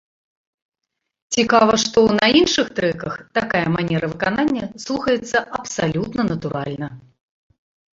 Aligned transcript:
Цікава, 1.37 1.73
што 1.83 1.99
на 2.21 2.25
іншых 2.41 2.73
трэках 2.81 3.13
такая 3.41 3.63
манера 3.77 4.05
выканання 4.17 4.65
слухаецца 4.89 5.37
абсалютна 5.63 6.21
натуральна. 6.37 6.87